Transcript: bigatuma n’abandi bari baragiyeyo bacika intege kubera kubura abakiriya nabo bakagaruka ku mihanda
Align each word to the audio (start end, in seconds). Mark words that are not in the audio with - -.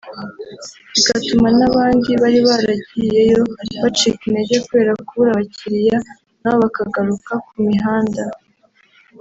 bigatuma 0.93 1.47
n’abandi 1.59 2.09
bari 2.21 2.39
baragiyeyo 2.49 3.41
bacika 3.81 4.21
intege 4.27 4.55
kubera 4.65 4.91
kubura 5.05 5.29
abakiriya 5.31 5.97
nabo 6.41 6.57
bakagaruka 6.63 7.31
ku 7.47 7.55
mihanda 7.67 8.23